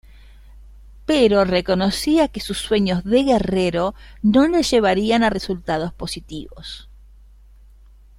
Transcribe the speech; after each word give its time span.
Pero 1.05 1.45
reconocía 1.45 2.27
que 2.27 2.39
sus 2.39 2.57
sueños 2.57 3.03
de 3.03 3.23
guerrero 3.23 3.93
no 4.23 4.47
le 4.47 4.63
llevarían 4.63 5.21
a 5.21 5.29
resultados 5.29 5.93
positivos. 5.93 6.89